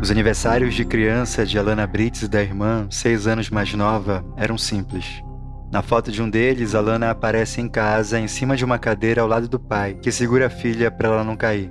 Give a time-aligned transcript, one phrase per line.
[0.00, 4.56] Os aniversários de criança de Alana Brits e da irmã, seis anos mais nova, eram
[4.56, 5.22] simples.
[5.70, 9.28] Na foto de um deles, Alana aparece em casa, em cima de uma cadeira ao
[9.28, 11.70] lado do pai, que segura a filha para ela não cair.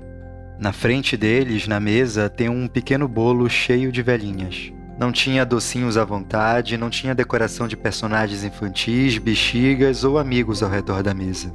[0.60, 4.72] Na frente deles, na mesa, tem um pequeno bolo cheio de velhinhas.
[5.00, 10.70] Não tinha docinhos à vontade, não tinha decoração de personagens infantis, bexigas ou amigos ao
[10.70, 11.52] redor da mesa.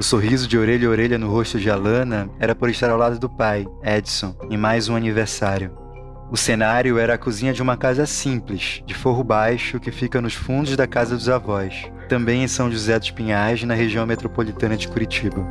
[0.00, 3.18] O sorriso de orelha a orelha no rosto de Alana era por estar ao lado
[3.18, 5.81] do pai, Edson, em mais um aniversário.
[6.32, 10.32] O cenário era a cozinha de uma casa simples, de forro baixo, que fica nos
[10.32, 14.88] fundos da casa dos avós, também em São José dos Pinhais, na região metropolitana de
[14.88, 15.46] Curitiba.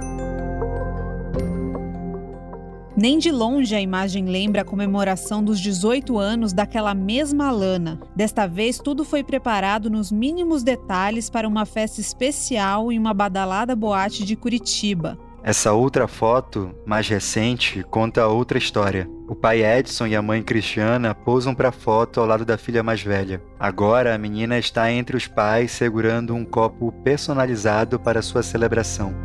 [2.97, 7.99] Nem de longe a imagem lembra a comemoração dos 18 anos daquela mesma Alana.
[8.15, 13.75] Desta vez, tudo foi preparado nos mínimos detalhes para uma festa especial em uma badalada
[13.75, 15.15] boate de Curitiba.
[15.43, 19.09] Essa outra foto, mais recente, conta outra história.
[19.27, 23.01] O pai Edson e a mãe Cristiana posam para foto ao lado da filha mais
[23.01, 23.41] velha.
[23.59, 29.15] Agora a menina está entre os pais segurando um copo personalizado para sua celebração.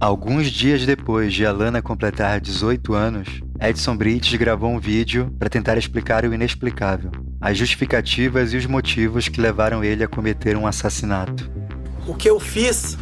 [0.00, 5.76] Alguns dias depois de Alana completar 18 anos, Edson Brits gravou um vídeo para tentar
[5.76, 11.65] explicar o inexplicável, as justificativas e os motivos que levaram ele a cometer um assassinato.
[12.06, 12.96] O que eu fiz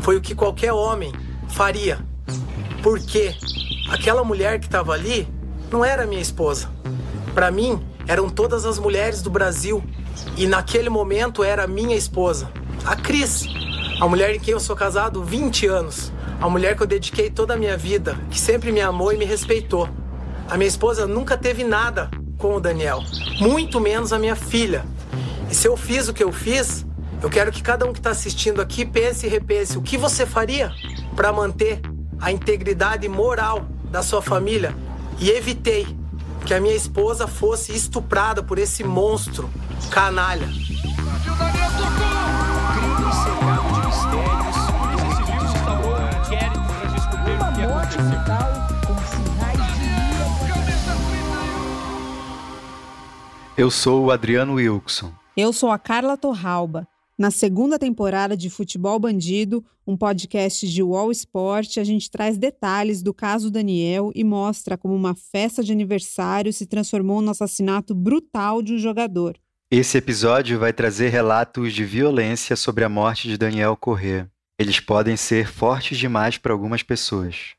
[0.00, 1.12] foi o que qualquer homem
[1.48, 1.98] faria.
[2.82, 3.34] Porque
[3.88, 5.28] aquela mulher que estava ali
[5.70, 6.68] não era minha esposa.
[7.34, 9.82] Para mim, eram todas as mulheres do Brasil.
[10.36, 12.50] E naquele momento era minha esposa,
[12.84, 13.46] a Cris,
[14.00, 16.12] a mulher em quem eu sou casado 20 anos.
[16.40, 19.24] A mulher que eu dediquei toda a minha vida, que sempre me amou e me
[19.24, 19.88] respeitou.
[20.48, 23.04] A minha esposa nunca teve nada com o Daniel,
[23.38, 24.84] muito menos a minha filha.
[25.50, 26.84] E se eu fiz o que eu fiz,
[27.22, 30.24] eu quero que cada um que está assistindo aqui pense e repense o que você
[30.24, 30.72] faria
[31.14, 31.80] para manter
[32.20, 34.74] a integridade moral da sua família
[35.18, 35.86] e evitei
[36.46, 39.50] que a minha esposa fosse estuprada por esse monstro
[39.90, 40.48] canalha.
[53.56, 55.12] Eu sou o Adriano Wilson.
[55.36, 56.89] Eu sou a Carla Torralba.
[57.20, 63.02] Na segunda temporada de Futebol Bandido, um podcast de Wall Sport, a gente traz detalhes
[63.02, 68.62] do caso Daniel e mostra como uma festa de aniversário se transformou no assassinato brutal
[68.62, 69.38] de um jogador.
[69.70, 74.26] Esse episódio vai trazer relatos de violência sobre a morte de Daniel Corrêa.
[74.58, 77.50] Eles podem ser fortes demais para algumas pessoas.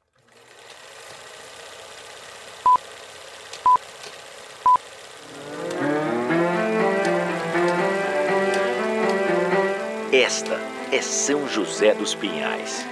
[10.21, 10.53] Esta
[10.91, 12.85] é São José dos Pinhais,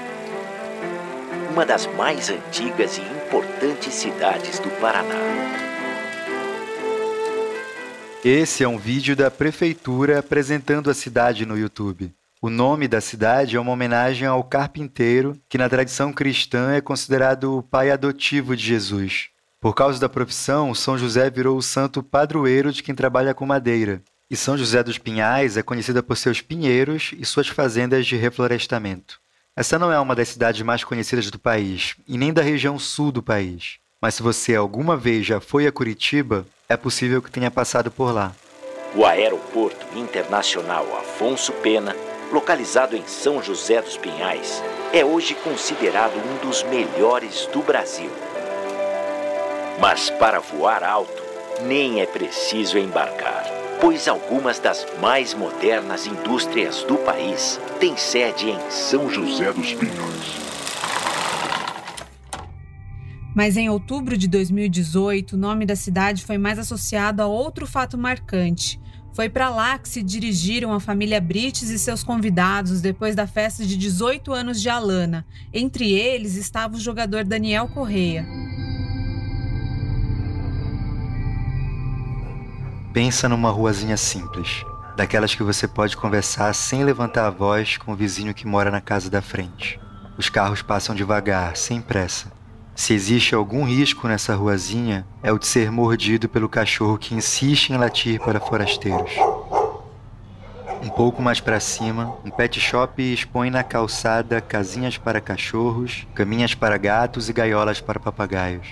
[1.52, 5.14] uma das mais antigas e importantes cidades do Paraná.
[8.26, 12.12] Esse é um vídeo da prefeitura apresentando a cidade no YouTube.
[12.42, 17.60] O nome da cidade é uma homenagem ao carpinteiro, que na tradição cristã é considerado
[17.60, 19.30] o pai adotivo de Jesus.
[19.62, 24.02] Por causa da profissão, São José virou o santo padroeiro de quem trabalha com madeira.
[24.32, 29.20] E São José dos Pinhais é conhecida por seus pinheiros e suas fazendas de reflorestamento.
[29.56, 33.12] Essa não é uma das cidades mais conhecidas do país, e nem da região sul
[33.12, 33.80] do país.
[34.00, 38.14] Mas se você alguma vez já foi a Curitiba, é possível que tenha passado por
[38.14, 38.32] lá.
[38.94, 41.96] O Aeroporto Internacional Afonso Pena,
[42.32, 44.62] localizado em São José dos Pinhais,
[44.94, 48.12] é hoje considerado um dos melhores do Brasil.
[49.80, 51.24] Mas para voar alto,
[51.64, 58.72] nem é preciso embarcar pois algumas das mais modernas indústrias do país têm sede em
[58.72, 60.40] São José dos Pinhais.
[63.34, 67.98] Mas em outubro de 2018, o nome da cidade foi mais associado a outro fato
[67.98, 68.80] marcante.
[69.14, 73.66] Foi para lá que se dirigiram a família Brites e seus convidados depois da festa
[73.66, 75.26] de 18 anos de Alana.
[75.54, 78.49] Entre eles estava o jogador Daniel Correia.
[82.92, 84.66] Pensa numa ruazinha simples,
[84.96, 88.82] daquelas que você pode conversar sem levantar a voz com o vizinho que mora na
[88.82, 89.80] casa da frente.
[90.18, 92.32] Os carros passam devagar, sem pressa.
[92.74, 97.70] Se existe algum risco nessa ruazinha, é o de ser mordido pelo cachorro que insiste
[97.70, 99.12] em latir para forasteiros.
[100.82, 106.56] Um pouco mais para cima, um pet shop expõe na calçada casinhas para cachorros, caminhas
[106.56, 108.68] para gatos e gaiolas para papagaios.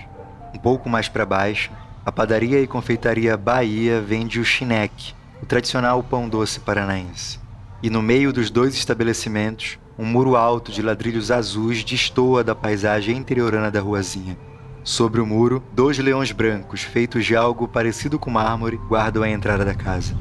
[0.52, 1.70] Um pouco mais para baixo,
[2.08, 5.12] a padaria e confeitaria Bahia vende o chineque,
[5.42, 7.38] o tradicional pão doce paranaense.
[7.82, 13.14] E no meio dos dois estabelecimentos, um muro alto de ladrilhos azuis destoa da paisagem
[13.14, 14.38] interiorana da ruazinha.
[14.82, 19.62] Sobre o muro, dois leões brancos, feitos de algo parecido com mármore, guardam a entrada
[19.62, 20.16] da casa.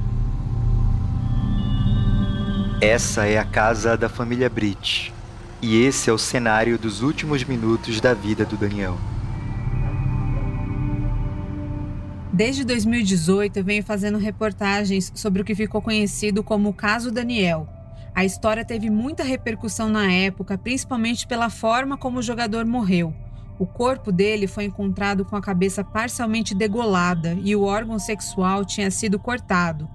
[2.81, 5.13] Essa é a casa da família Brit,
[5.61, 8.97] e esse é o cenário dos últimos minutos da vida do Daniel.
[12.37, 17.67] Desde 2018, eu venho fazendo reportagens sobre o que ficou conhecido como o caso Daniel.
[18.13, 23.11] A história teve muita repercussão na época, principalmente pela forma como o jogador morreu.
[23.57, 28.91] O corpo dele foi encontrado com a cabeça parcialmente degolada e o órgão sexual tinha
[28.91, 29.89] sido cortado.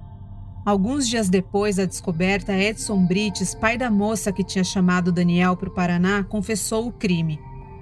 [0.66, 5.68] Alguns dias depois da descoberta, Edson Brites, pai da moça que tinha chamado Daniel para
[5.68, 7.38] o Paraná, confessou o crime.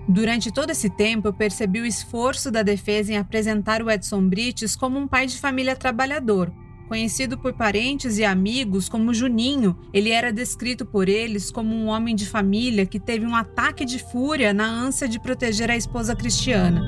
[0.08, 4.74] Durante todo esse tempo, eu percebi o esforço da defesa em apresentar o Edson Brites
[4.74, 6.52] como um pai de família trabalhador,
[6.90, 12.16] Conhecido por parentes e amigos como Juninho, ele era descrito por eles como um homem
[12.16, 16.82] de família que teve um ataque de fúria na ânsia de proteger a esposa Cristiana.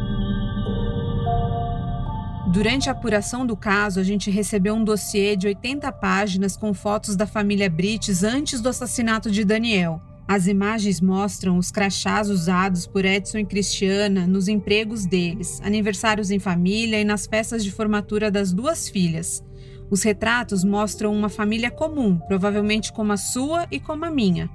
[2.49, 7.15] Durante a apuração do caso, a gente recebeu um dossiê de 80 páginas com fotos
[7.15, 10.03] da família Brites antes do assassinato de Daniel.
[10.27, 16.39] As imagens mostram os crachás usados por Edson e Cristiana nos empregos deles, aniversários em
[16.39, 19.45] família e nas festas de formatura das duas filhas.
[19.91, 24.49] Os retratos mostram uma família comum, provavelmente como a sua e como a minha.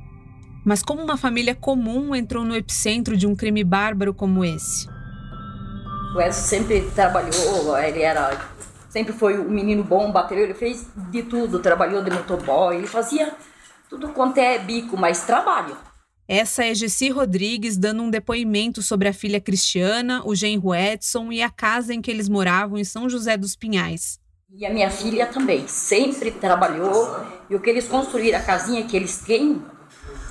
[0.66, 4.88] Mas como uma família comum entrou no epicentro de um crime bárbaro como esse?
[6.16, 8.32] O Edson sempre trabalhou, ele era
[8.90, 13.32] sempre foi um menino bom, bateu, ele fez de tudo, trabalhou de motoboy, ele fazia
[13.90, 15.78] tudo quanto é bico, mas trabalho.
[16.28, 21.42] Essa é Gessi Rodrigues dando um depoimento sobre a filha Cristiana, o genro Edson e
[21.42, 24.20] a casa em que eles moravam em São José dos Pinhais.
[24.54, 27.18] E a minha filha também, sempre trabalhou.
[27.50, 29.62] E o que eles construíram, a casinha que eles têm,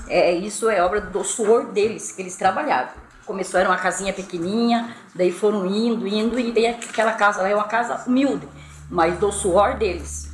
[0.08, 2.90] é, isso é obra do suor deles, que eles trabalharam.
[3.24, 7.64] Começou, era uma casinha pequenininha, daí foram indo, indo, e daí aquela casa é uma
[7.64, 8.46] casa humilde,
[8.90, 10.25] mas do suor deles.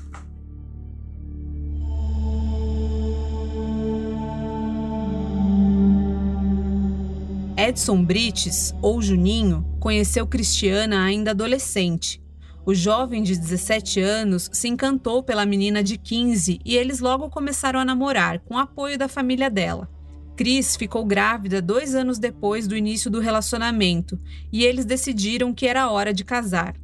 [7.62, 12.23] Edson Brites, ou Juninho, conheceu Cristiana ainda adolescente
[12.64, 17.81] o jovem de 17 anos se encantou pela menina de 15 e eles logo começaram
[17.81, 19.88] a namorar, com apoio da família dela.
[20.37, 24.19] Cris ficou grávida dois anos depois do início do relacionamento
[24.53, 26.76] e eles decidiram que era hora de casar.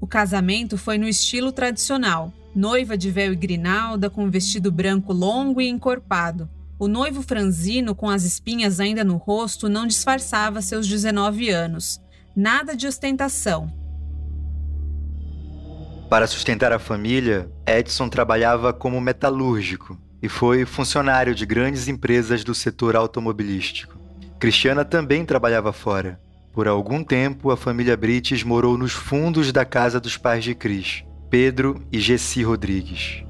[0.00, 5.60] O casamento foi no estilo tradicional: noiva de véu e grinalda, com vestido branco longo
[5.60, 6.48] e encorpado.
[6.80, 12.00] O noivo franzino, com as espinhas ainda no rosto, não disfarçava seus 19 anos.
[12.34, 13.70] Nada de ostentação,
[16.10, 22.52] para sustentar a família, Edson trabalhava como metalúrgico e foi funcionário de grandes empresas do
[22.52, 23.96] setor automobilístico.
[24.40, 26.20] Cristiana também trabalhava fora.
[26.52, 31.04] Por algum tempo, a família Brites morou nos fundos da casa dos pais de Cris,
[31.30, 33.22] Pedro e Gessi Rodrigues.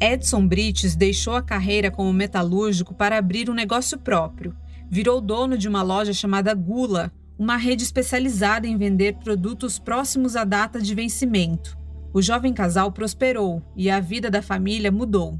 [0.00, 4.54] Edson Brites deixou a carreira como metalúrgico para abrir um negócio próprio.
[4.88, 10.44] Virou dono de uma loja chamada Gula, uma rede especializada em vender produtos próximos à
[10.44, 11.76] data de vencimento.
[12.12, 15.38] O jovem casal prosperou e a vida da família mudou.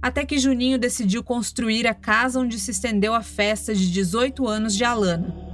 [0.00, 4.74] Até que Juninho decidiu construir a casa onde se estendeu a festa de 18 anos
[4.74, 5.47] de Alana.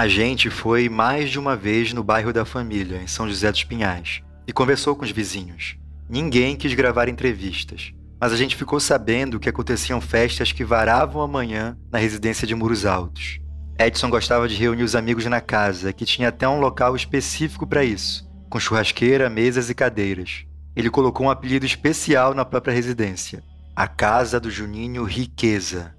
[0.00, 3.64] A gente foi mais de uma vez no bairro da família, em São José dos
[3.64, 5.76] Pinhais, e conversou com os vizinhos.
[6.08, 11.78] Ninguém quis gravar entrevistas mas a gente ficou sabendo que aconteciam festas que varavam amanhã
[11.90, 13.40] na residência de Muros Altos.
[13.78, 17.82] Edson gostava de reunir os amigos na casa, que tinha até um local específico para
[17.82, 20.44] isso, com churrasqueira, mesas e cadeiras.
[20.76, 23.42] Ele colocou um apelido especial na própria residência:
[23.74, 25.94] a Casa do Juninho Riqueza.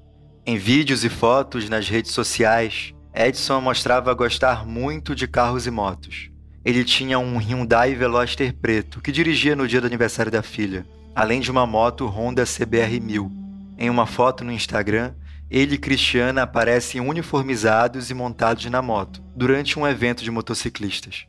[0.46, 6.30] Em vídeos e fotos nas redes sociais, Edson mostrava gostar muito de carros e motos.
[6.64, 11.42] Ele tinha um Hyundai Veloster preto que dirigia no dia do aniversário da filha, além
[11.42, 13.32] de uma moto Honda CBR 1000.
[13.78, 15.14] Em uma foto no Instagram,
[15.50, 21.26] ele e Cristiana aparecem uniformizados e montados na moto, durante um evento de motociclistas.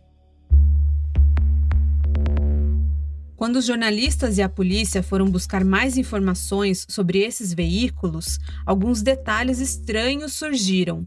[3.35, 9.59] Quando os jornalistas e a polícia foram buscar mais informações sobre esses veículos, alguns detalhes
[9.59, 11.05] estranhos surgiram.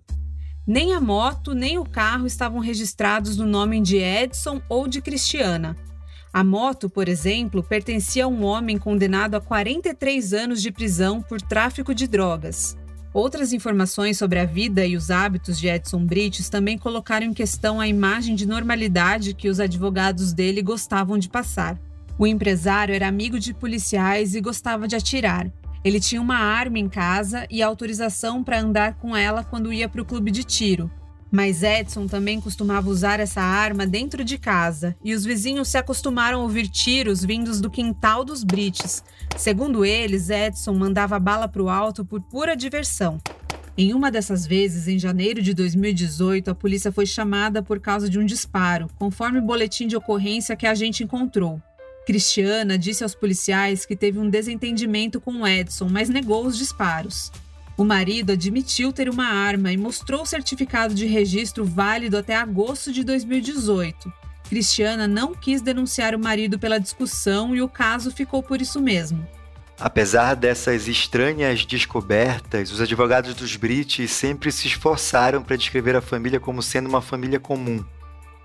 [0.68, 5.78] Nem a moto nem o carro estavam registrados no nome de Edson ou de Cristiana.
[6.34, 11.40] A moto, por exemplo, pertencia a um homem condenado a 43 anos de prisão por
[11.40, 12.76] tráfico de drogas.
[13.14, 17.80] Outras informações sobre a vida e os hábitos de Edson Brites também colocaram em questão
[17.80, 21.80] a imagem de normalidade que os advogados dele gostavam de passar.
[22.18, 25.50] O empresário era amigo de policiais e gostava de atirar.
[25.86, 30.02] Ele tinha uma arma em casa e autorização para andar com ela quando ia para
[30.02, 30.92] o clube de tiro.
[31.32, 36.40] Mas Edson também costumava usar essa arma dentro de casa e os vizinhos se acostumaram
[36.40, 39.04] a ouvir tiros vindos do quintal dos Brites,
[39.38, 43.20] Segundo eles, Edson mandava bala para o alto por pura diversão.
[43.78, 48.18] Em uma dessas vezes, em janeiro de 2018, a polícia foi chamada por causa de
[48.18, 51.62] um disparo, conforme o boletim de ocorrência que a gente encontrou.
[52.06, 57.32] Cristiana disse aos policiais que teve um desentendimento com Edson, mas negou os disparos.
[57.76, 62.92] O marido admitiu ter uma arma e mostrou o certificado de registro válido até agosto
[62.94, 64.12] de 2018.
[64.48, 69.28] Cristiana não quis denunciar o marido pela discussão e o caso ficou por isso mesmo.
[69.78, 76.40] Apesar dessas estranhas descobertas, os advogados dos Brits sempre se esforçaram para descrever a família
[76.40, 77.84] como sendo uma família comum.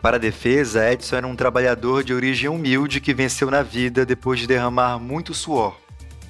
[0.02, 4.40] Para a defesa, Edson era um trabalhador de origem humilde que venceu na vida depois
[4.40, 5.78] de derramar muito suor.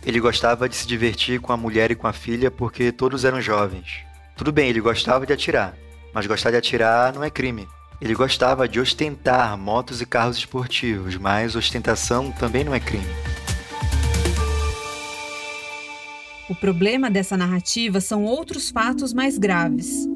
[0.05, 3.41] Ele gostava de se divertir com a mulher e com a filha porque todos eram
[3.41, 4.01] jovens.
[4.37, 5.77] Tudo bem, ele gostava de atirar,
[6.13, 7.69] mas gostar de atirar não é crime.
[8.01, 13.07] Ele gostava de ostentar motos e carros esportivos, mas ostentação também não é crime.
[16.49, 20.09] O problema dessa narrativa são outros fatos mais graves.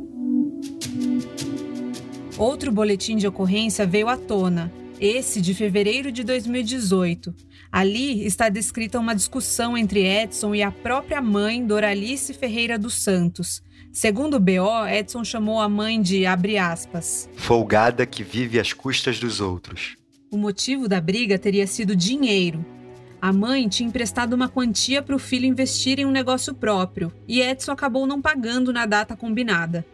[2.37, 7.35] Outro boletim de ocorrência veio à tona, esse de fevereiro de 2018.
[7.71, 13.63] Ali está descrita uma discussão entre Edson e a própria mãe, Doralice Ferreira dos Santos,
[13.95, 19.21] Segundo o BO, Edson chamou a mãe de abre aspas, folgada que vive às custas
[19.21, 19.95] dos outros.
[20.33, 22.67] O motivo da briga teria sido dinheiro.
[23.23, 27.41] A mãe tinha emprestado uma quantia para o filho investir em um negócio próprio e
[27.41, 29.87] Edson acabou não pagando na data combinada.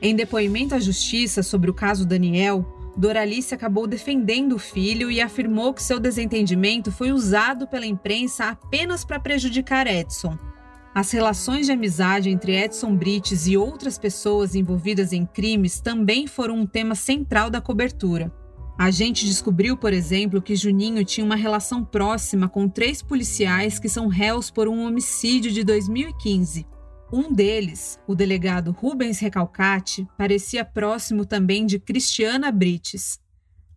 [0.00, 2.64] Em depoimento à justiça sobre o caso Daniel,
[2.96, 9.04] Doralice acabou defendendo o filho e afirmou que seu desentendimento foi usado pela imprensa apenas
[9.04, 10.38] para prejudicar Edson.
[10.94, 16.56] As relações de amizade entre Edson Brites e outras pessoas envolvidas em crimes também foram
[16.56, 18.32] um tema central da cobertura.
[18.76, 23.88] A gente descobriu, por exemplo, que Juninho tinha uma relação próxima com três policiais que
[23.88, 26.64] são réus por um homicídio de 2015.
[27.10, 33.18] Um deles, o delegado Rubens Recalcati, parecia próximo também de Cristiana Brites,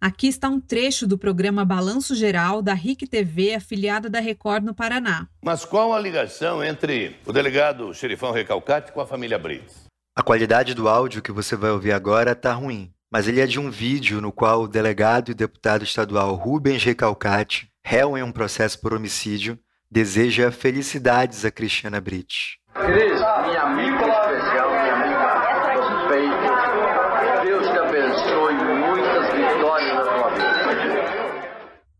[0.03, 4.73] Aqui está um trecho do programa Balanço Geral da RIC TV, afiliada da Record no
[4.73, 5.27] Paraná.
[5.45, 9.85] Mas qual a ligação entre o delegado Xerifão Recalcate com a família Brits?
[10.15, 13.59] A qualidade do áudio que você vai ouvir agora está ruim, mas ele é de
[13.59, 18.81] um vídeo no qual o delegado e deputado estadual Rubens Recalcate, réu em um processo
[18.81, 19.59] por homicídio,
[19.89, 22.57] deseja felicidades a Cristiana Brits.
[22.73, 25.21] Cris, minha amiga especial, minha amiga
[25.89, 30.41] suspeita, Deus te abençoe muitas vitórias na tua vida.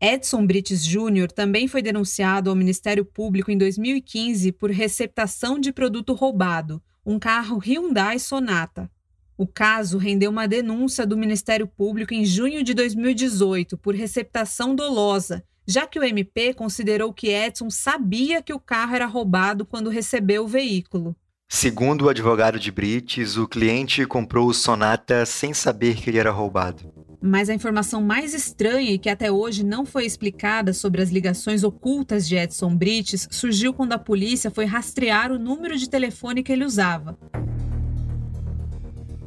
[0.04, 6.12] Edson Brites Júnior também foi denunciado ao Ministério Público em 2015 por receptação de produto
[6.12, 8.90] roubado, um carro Hyundai Sonata.
[9.38, 15.44] O caso rendeu uma denúncia do Ministério Público em junho de 2018 por receptação dolosa,
[15.64, 20.42] já que o MP considerou que Edson sabia que o carro era roubado quando recebeu
[20.42, 21.14] o veículo.
[21.48, 26.32] Segundo o advogado de Brites, o cliente comprou o Sonata sem saber que ele era
[26.32, 26.92] roubado.
[27.24, 31.62] Mas a informação mais estranha e que até hoje não foi explicada sobre as ligações
[31.62, 36.52] ocultas de Edson Brites surgiu quando a polícia foi rastrear o número de telefone que
[36.52, 37.16] ele usava.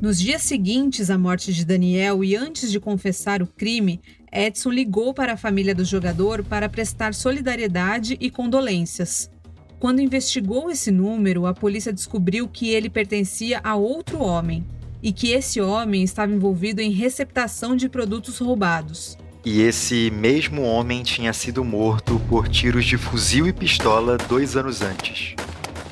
[0.02, 5.14] Nos dias seguintes à morte de Daniel e antes de confessar o crime, Edson ligou
[5.14, 9.32] para a família do jogador para prestar solidariedade e condolências.
[9.80, 14.66] Quando investigou esse número, a polícia descobriu que ele pertencia a outro homem
[15.06, 19.16] e que esse homem estava envolvido em receptação de produtos roubados.
[19.46, 24.82] E esse mesmo homem tinha sido morto por tiros de fuzil e pistola dois anos
[24.82, 25.36] antes.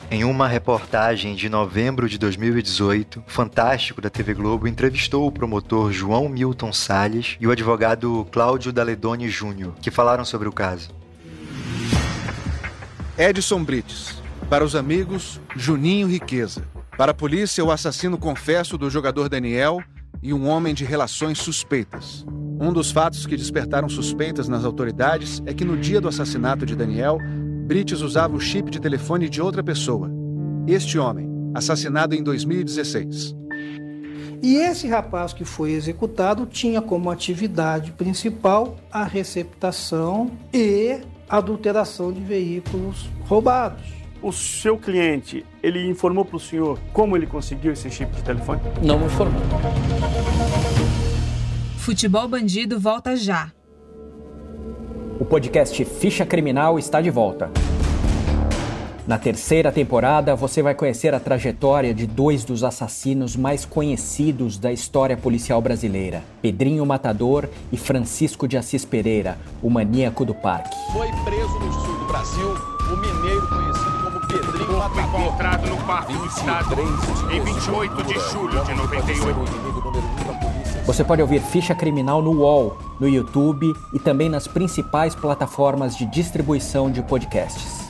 [0.09, 6.27] Em uma reportagem de novembro de 2018, Fantástico da TV Globo entrevistou o promotor João
[6.27, 10.89] Milton Salles e o advogado Cláudio Daledoni Júnior, que falaram sobre o caso.
[13.15, 14.23] Edson Brites.
[14.49, 16.72] Para os amigos, Juninho Riqueza.
[16.97, 19.81] Para a polícia, o assassino confesso do jogador Daniel
[20.21, 22.23] e um homem de relações suspeitas.
[22.61, 26.75] Um dos fatos que despertaram suspeitas nas autoridades é que no dia do assassinato de
[26.75, 27.17] Daniel,
[27.65, 30.11] Brites usava o chip de telefone de outra pessoa.
[30.67, 33.35] Este homem, assassinado em 2016.
[34.43, 42.21] E esse rapaz que foi executado tinha como atividade principal a receptação e adulteração de
[42.21, 44.02] veículos roubados.
[44.23, 48.61] O seu cliente, ele informou para o senhor como ele conseguiu esse chip de telefone?
[48.81, 49.41] Não me informou.
[51.77, 53.51] Futebol Bandido volta já.
[55.19, 57.51] O podcast Ficha Criminal está de volta.
[59.05, 64.71] Na terceira temporada, você vai conhecer a trajetória de dois dos assassinos mais conhecidos da
[64.71, 70.73] história policial brasileira: Pedrinho Matador e Francisco de Assis Pereira, o maníaco do parque.
[70.93, 73.62] Foi preso no sul do Brasil o mineiro
[74.91, 76.75] Foi encontrado no parque do estado
[77.31, 80.83] em 28 de julho de 98.
[80.85, 86.05] Você pode ouvir Ficha Criminal no UOL, no YouTube e também nas principais plataformas de
[86.05, 87.83] distribuição de podcasts.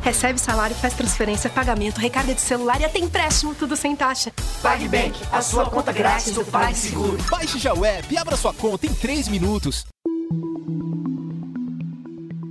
[0.00, 4.32] Recebe salário, faz transferência, pagamento, recarga de celular e até empréstimo, tudo sem taxa.
[4.62, 7.18] PagBank, a sua conta grátis do PagSeguro.
[7.28, 9.84] Baixe já o app e abra sua conta em 3 minutos.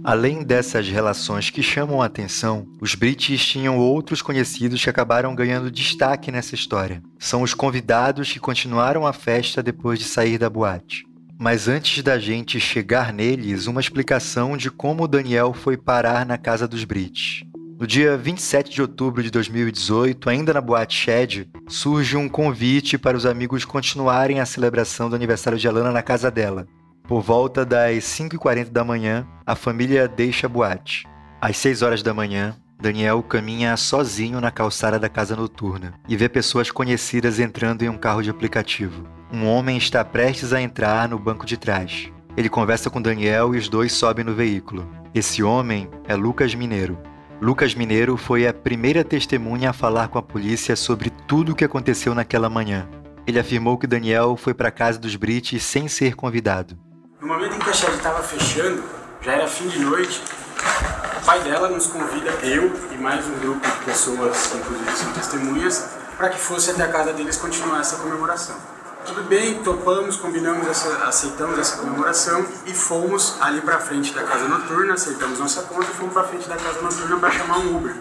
[0.05, 5.71] Além dessas relações que chamam a atenção, os Brits tinham outros conhecidos que acabaram ganhando
[5.71, 7.01] destaque nessa história.
[7.17, 11.07] São os convidados que continuaram a festa depois de sair da boate.
[11.39, 16.67] Mas antes da gente chegar neles, uma explicação de como Daniel foi parar na casa
[16.67, 17.43] dos Brits.
[17.79, 23.17] No dia 27 de outubro de 2018, ainda na Boate Shed, surge um convite para
[23.17, 26.67] os amigos continuarem a celebração do aniversário de Alana na casa dela.
[27.07, 31.07] Por volta das 5h40 da manhã, a família deixa a boate.
[31.39, 36.27] Às 6 horas da manhã, Daniel caminha sozinho na calçada da casa noturna e vê
[36.27, 39.07] pessoas conhecidas entrando em um carro de aplicativo.
[39.31, 42.11] Um homem está prestes a entrar no banco de trás.
[42.35, 44.89] Ele conversa com Daniel e os dois sobem no veículo.
[45.13, 46.97] Esse homem é Lucas Mineiro.
[47.39, 51.65] Lucas Mineiro foi a primeira testemunha a falar com a polícia sobre tudo o que
[51.65, 52.89] aconteceu naquela manhã.
[53.27, 56.84] Ele afirmou que Daniel foi para a casa dos Brites sem ser convidado.
[57.25, 58.83] No momento em que a shed estava fechando,
[59.19, 60.21] já era fim de noite,
[61.19, 65.89] o pai dela nos convida, eu e mais um grupo de pessoas, inclusive são testemunhas,
[66.17, 68.55] para que fosse até a casa deles continuar essa comemoração.
[69.07, 74.47] Tudo bem, topamos, combinamos, essa, aceitamos essa comemoração e fomos ali para frente da casa
[74.47, 77.95] noturna, aceitamos nossa conta e fomos para frente da casa noturna para chamar um Uber,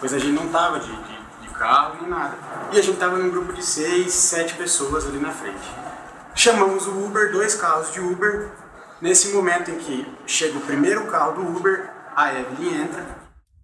[0.00, 2.38] pois a gente não tava de, de, de carro nem nada.
[2.72, 5.70] E a gente tava num grupo de seis, sete pessoas ali na frente.
[6.34, 8.61] Chamamos o Uber, dois carros de Uber.
[9.02, 13.04] Nesse momento em que chega o primeiro carro do Uber, a Evelyn entra.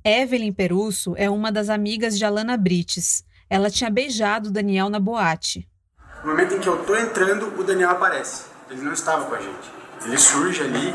[0.05, 3.23] Evelyn Perusso é uma das amigas de Alana Brites.
[3.49, 5.69] Ela tinha beijado Daniel na boate.
[6.25, 8.47] No momento em que eu tô entrando, o Daniel aparece.
[8.69, 9.71] Ele não estava com a gente.
[10.05, 10.93] Ele surge ali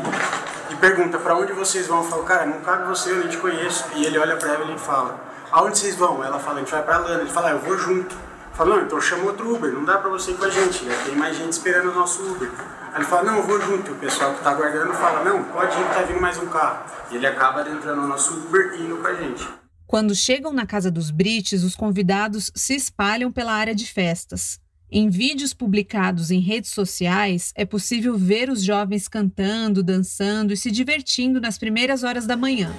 [0.70, 2.04] e pergunta para onde vocês vão.
[2.04, 3.86] Eu falo, cara, não cabe você, eu nem te conheço.
[3.96, 6.22] E ele olha para Evelyn e fala, aonde vocês vão?
[6.22, 7.22] Ela fala, a gente vai pra Lana.
[7.22, 8.14] Ele fala, ah, eu vou junto.
[8.14, 10.84] Eu falo, não, então chama outro Uber, não dá para você ir com a gente,
[10.84, 10.94] né?
[11.06, 12.50] tem mais gente esperando o nosso Uber.
[12.94, 13.90] Aí ele fala, não, eu vou junto.
[13.90, 16.84] O pessoal que tá aguardando fala, não, pode ir, tá vindo mais um carro.
[17.10, 19.44] E ele acaba adentrando no nosso Uber e indo com a gente.
[19.84, 24.60] Quando chegam na casa dos Brites, os convidados se espalham pela área de festas.
[24.88, 30.70] Em vídeos publicados em redes sociais, é possível ver os jovens cantando, dançando e se
[30.70, 32.72] divertindo nas primeiras horas da manhã.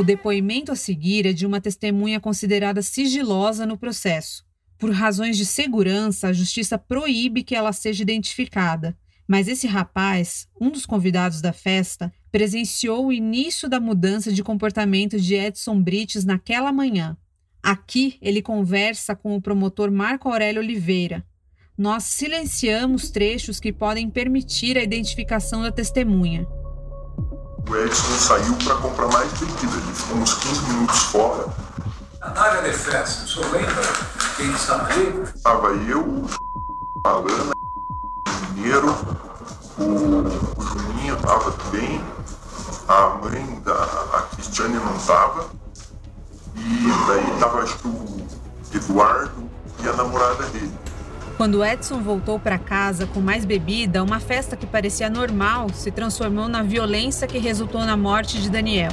[0.00, 4.46] O depoimento a seguir é de uma testemunha considerada sigilosa no processo.
[4.78, 8.96] Por razões de segurança, a justiça proíbe que ela seja identificada.
[9.28, 15.20] Mas esse rapaz, um dos convidados da festa, presenciou o início da mudança de comportamento
[15.20, 17.14] de Edson Brites naquela manhã.
[17.62, 21.22] Aqui ele conversa com o promotor Marco Aurélio Oliveira.
[21.76, 26.46] Nós silenciamos trechos que podem permitir a identificação da testemunha.
[27.68, 29.76] O Edson saiu para comprar mais bebida.
[29.76, 31.46] Ele ficou uns 15 minutos fora.
[32.20, 33.82] Na área de festa, o senhor lembra
[34.36, 35.22] quem estava ali?
[35.34, 36.26] Estava eu,
[37.04, 38.94] a Ana, o Mineiro,
[39.78, 42.04] o, Juninho estava também,
[42.88, 45.46] a mãe da a Cristiane não estava,
[46.54, 48.26] e daí estava acho que o
[48.74, 49.50] Eduardo
[49.82, 50.89] e a namorada dele.
[51.40, 56.48] Quando Edson voltou para casa com mais bebida, uma festa que parecia normal se transformou
[56.48, 58.92] na violência que resultou na morte de Daniel.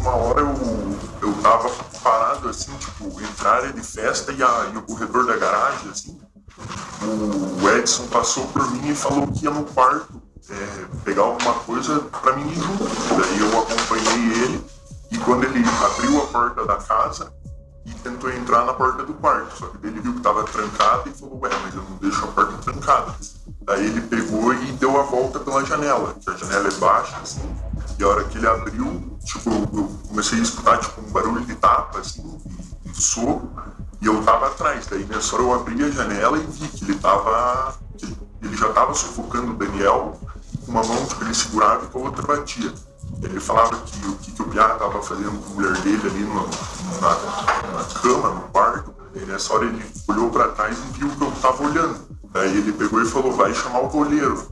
[0.00, 1.70] Uma hora eu, eu tava
[2.02, 5.88] parado assim, tipo, entre a área de festa e, a, e o corredor da garagem,
[5.88, 6.20] assim.
[7.62, 12.00] O Edson passou por mim e falou que ia no quarto é, pegar alguma coisa
[12.00, 12.84] para mim junto.
[13.14, 14.64] Daí eu acompanhei ele
[15.12, 17.32] e quando ele abriu a porta da casa,
[17.84, 19.56] e tentou entrar na porta do quarto.
[19.56, 22.28] Só que ele viu que estava trancada e falou, ué, mas eu não deixo a
[22.28, 23.14] porta trancada.
[23.62, 27.56] Daí ele pegou e deu a volta pela janela, que a janela é baixa, assim.
[27.98, 31.54] E a hora que ele abriu, tipo, eu comecei a escutar tipo, um barulho de
[31.54, 32.40] tapa, assim,
[32.84, 33.50] e soco.
[34.00, 36.98] E eu tava atrás, daí nessa hora eu abri a janela e vi que ele
[36.98, 37.74] tava.
[38.42, 40.20] Ele já tava sufocando o Daniel,
[40.64, 42.72] com uma mão tipo, ele segurava e com a outra batia.
[43.22, 46.24] Ele falava que o que, que o Piá tava fazendo com a mulher dele ali
[46.24, 46.48] no,
[47.00, 48.92] na, na cama, no quarto.
[49.14, 52.00] E nessa hora ele olhou para trás e viu que eu tava olhando.
[52.32, 54.48] Daí ele pegou e falou: vai chamar o goleiro.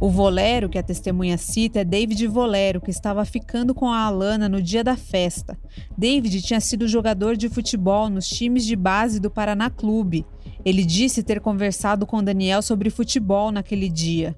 [0.00, 4.48] O Volero, que a testemunha cita, é David Volero, que estava ficando com a Alana
[4.48, 5.58] no dia da festa.
[5.96, 10.24] David tinha sido jogador de futebol nos times de base do Paraná Clube.
[10.64, 14.36] Ele disse ter conversado com Daniel sobre futebol naquele dia.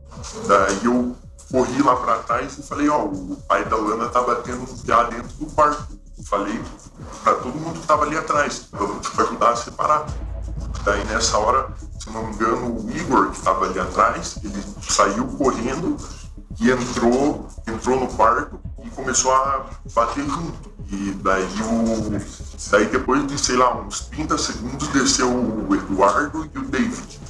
[0.48, 1.14] Daí eu
[1.50, 4.78] corri lá para trás e falei: Ó, oh, o pai da Alana tá batendo um
[4.78, 6.00] piá dentro do quarto.
[6.26, 6.60] Falei
[7.24, 10.06] para todo mundo que estava ali atrás, tipo, ajudar a separar.
[10.84, 15.26] Daí nessa hora se não me engano, o Igor, que estava ali atrás, ele saiu
[15.26, 15.98] correndo
[16.58, 20.70] e entrou, entrou no quarto e começou a bater junto.
[20.90, 26.58] E daí, o, daí depois de, sei lá, uns 30 segundos, desceu o Eduardo e
[26.58, 27.20] o David.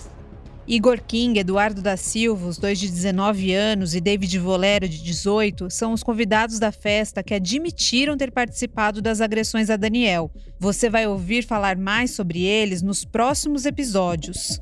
[0.71, 5.69] Igor King, Eduardo da Silva, os dois de 19 anos, e David Volero, de 18,
[5.69, 10.31] são os convidados da festa que admitiram ter participado das agressões a Daniel.
[10.61, 14.61] Você vai ouvir falar mais sobre eles nos próximos episódios.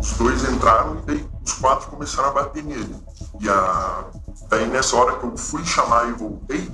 [0.00, 2.96] Os dois entraram e os quatro começaram a bater nele.
[3.42, 4.10] E a...
[4.48, 6.66] daí nessa hora que eu fui chamar e voltei,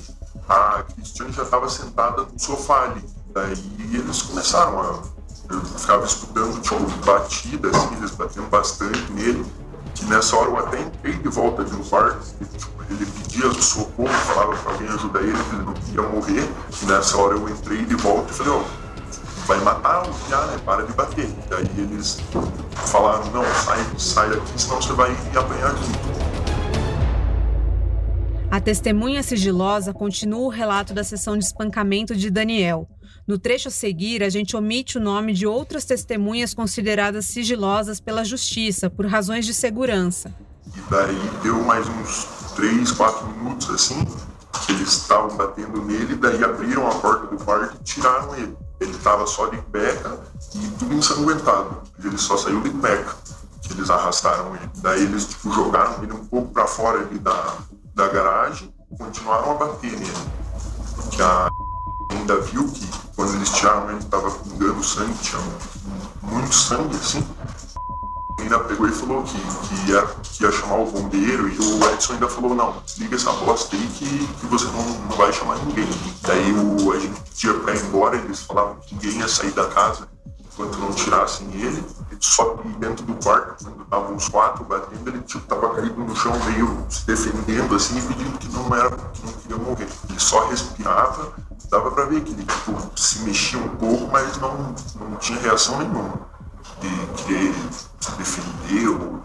[0.48, 3.04] a Cristiane já estava sentada no sofá ali.
[3.34, 3.54] Daí
[3.92, 5.17] eles começaram a
[5.50, 9.44] eu ficava escutando, tipo, batida, assim, eles batendo bastante nele.
[9.94, 14.08] Que nessa hora eu até entrei de volta de um e, tipo, ele pedia socorro,
[14.08, 16.48] falava para alguém ajudar ele, que ele não queria morrer.
[16.82, 18.62] E nessa hora eu entrei de volta e falei, ó,
[19.46, 20.58] vai matar o Piá, né?
[20.64, 21.24] Para de bater.
[21.24, 22.20] E daí eles
[22.86, 26.18] falaram, não, sai, sai daqui, senão você vai apanhar junto.
[28.50, 32.88] A testemunha sigilosa continua o relato da sessão de espancamento de Daniel.
[33.28, 38.24] No trecho a seguir, a gente omite o nome de outras testemunhas consideradas sigilosas pela
[38.24, 40.34] justiça, por razões de segurança.
[40.74, 42.24] E daí deu mais uns
[42.56, 44.02] 3, 4 minutos assim,
[44.70, 48.56] eles estavam batendo nele, daí abriram a porta do quarto e tiraram ele.
[48.80, 50.18] Ele estava só de cueca
[50.54, 51.82] e tudo ensanguentado.
[52.02, 53.14] Ele só saiu de cueca,
[53.60, 54.70] que eles arrastaram ele.
[54.76, 57.58] Daí eles tipo, jogaram ele um pouco para fora ali da,
[57.94, 60.12] da garagem continuaram a bater nele.
[61.10, 61.50] Que a
[62.10, 65.42] ainda viu que quando eles tiraram ele estava pingando sangue, tinha
[66.22, 67.26] muito sangue assim.
[68.38, 72.12] Ainda pegou e falou que, que, ia, que ia chamar o bombeiro e o Edson
[72.12, 75.88] ainda falou, não, desliga essa bosta aí que, que você não, não vai chamar ninguém.
[76.22, 79.66] Daí o, a gente pedia pra ir embora, eles falavam que ninguém ia sair da
[79.66, 80.08] casa
[80.52, 81.84] enquanto não tirassem ele.
[82.20, 86.14] Só que dentro do quarto, quando estavam os quatro batendo, ele tipo, tava caído no
[86.14, 89.88] chão, meio se defendendo assim, pedindo que não era, que não queria morrer.
[90.08, 91.34] Ele só respirava
[91.70, 95.78] dava para ver que ele tipo, se mexia um pouco, mas não, não tinha reação
[95.78, 96.28] nenhuma
[96.80, 97.54] de querer
[98.00, 98.88] se defender.
[98.88, 99.20] Ou...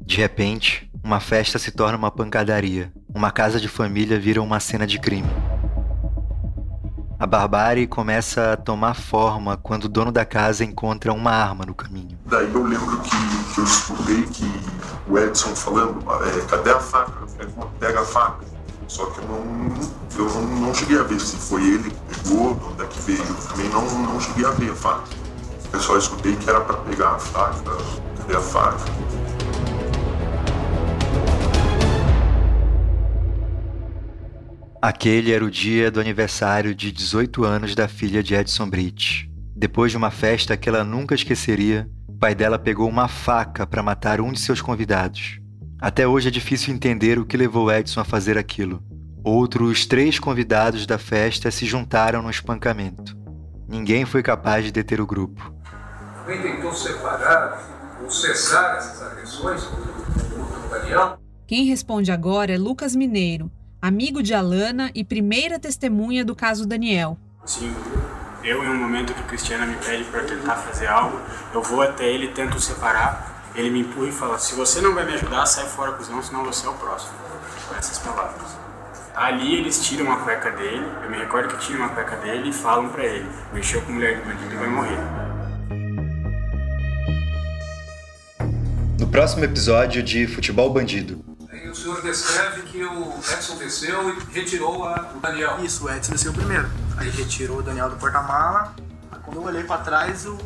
[0.00, 2.92] De repente, uma festa se torna uma pancadaria.
[3.14, 5.28] Uma casa de família vira uma cena de crime.
[7.18, 11.74] A barbárie começa a tomar forma quando o dono da casa encontra uma arma no
[11.74, 12.18] caminho.
[12.26, 14.44] Daí eu lembro que, que eu escutei que
[15.08, 17.24] o Edson falando, é, cadê a faca?
[17.78, 18.53] Pega a faca.
[18.88, 19.38] Só que eu não,
[20.16, 23.00] eu não, não cheguei a ver se foi ele que pegou, de onde é que
[23.02, 23.18] veio.
[23.18, 25.08] Eu também não, não cheguei a ver a faca.
[25.72, 27.76] Eu só escutei que era para pegar a faca.
[28.18, 28.84] Cadê a faca?
[34.80, 39.30] Aquele era o dia do aniversário de 18 anos da filha de Edson Britt.
[39.56, 43.82] Depois de uma festa que ela nunca esqueceria, o pai dela pegou uma faca para
[43.82, 45.40] matar um de seus convidados.
[45.80, 48.82] Até hoje é difícil entender o que levou Edson a fazer aquilo.
[49.22, 53.16] Outros três convidados da festa se juntaram no espancamento.
[53.68, 55.52] Ninguém foi capaz de deter o grupo.
[56.20, 61.18] Alguém tentou separar ou cessar essas agressões do Daniel?
[61.46, 67.18] Quem responde agora é Lucas Mineiro, amigo de Alana e primeira testemunha do caso Daniel.
[67.44, 67.74] Sim,
[68.42, 71.20] eu em um momento que Cristiana me pede para tentar fazer algo,
[71.52, 74.94] eu vou até ele e tento separar ele me empurra e fala: Se você não
[74.94, 77.12] vai me ajudar, sai fora, cuzão, senão você é o próximo.
[77.68, 78.64] Com essas palavras.
[79.14, 82.52] Ali eles tiram uma cueca dele, eu me recordo que tiram uma cueca dele e
[82.52, 84.98] falam pra ele: Mexeu com mulher de bandido e vai morrer.
[88.98, 91.24] No próximo episódio de Futebol Bandido.
[91.48, 95.64] Aí o senhor descreve que o Edson desceu e retirou a, o Daniel.
[95.64, 96.68] Isso, o Edson desceu primeiro.
[96.96, 98.74] Aí retirou o Daniel do porta-mala.
[99.24, 100.36] Quando eu olhei pra trás, o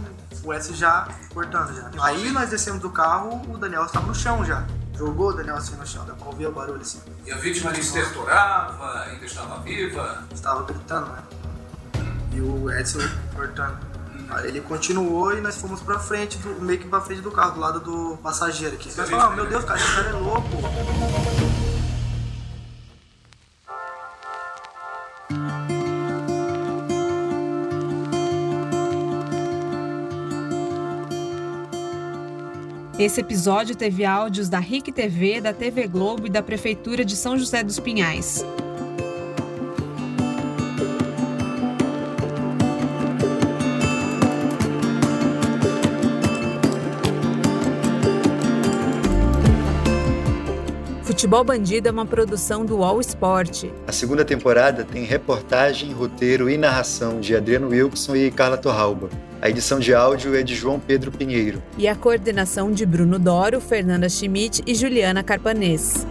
[0.49, 1.91] o S já cortando já.
[2.03, 4.67] Aí nós descemos do carro, o Daniel estava no chão já.
[4.97, 7.01] Jogou o Daniel assim no chão, deu pra ouvir o barulho assim.
[7.25, 10.25] E a vítima ali estertorava, ainda estava viva?
[10.33, 11.23] Estava gritando, né?
[12.33, 13.01] e o Edson
[13.35, 13.79] cortando.
[14.31, 17.53] Aí ele continuou e nós fomos pra frente, do, meio que pra frente do carro,
[17.53, 18.93] do lado do passageiro aqui.
[18.97, 21.58] Nós falamos, ah, meu Deus, cara, esse cara é louco.
[32.99, 37.39] Esse episódio teve áudios da RIC TV, da TV Globo e da Prefeitura de São
[37.39, 38.45] José dos Pinhais.
[51.19, 53.65] Futebol Bandido é uma produção do All Sport.
[53.89, 59.11] A segunda temporada tem reportagem, roteiro e narração de Adriano Wilson e Carla Torralba.
[59.43, 61.61] A edição de áudio é de João Pedro Pinheiro.
[61.77, 66.07] E a coordenação de Bruno Doro, Fernanda Schmidt e Juliana Carpanês.